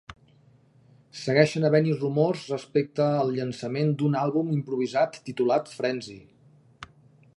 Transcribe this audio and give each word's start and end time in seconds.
Segueixen 1.23 1.67
havent-hi 1.67 1.93
rumors 1.97 2.47
respecte 2.53 3.05
al 3.19 3.29
llançament 3.35 3.93
d'un 4.03 4.19
àlbum 4.25 4.49
improvisat 4.57 5.21
titulat 5.29 5.71
"Frenzy". 5.79 6.19